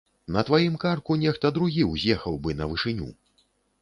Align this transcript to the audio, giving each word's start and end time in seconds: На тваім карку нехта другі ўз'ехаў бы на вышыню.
На 0.35 0.43
тваім 0.47 0.77
карку 0.83 1.17
нехта 1.25 1.51
другі 1.57 1.85
ўз'ехаў 1.91 2.41
бы 2.49 2.59
на 2.63 2.71
вышыню. 2.73 3.11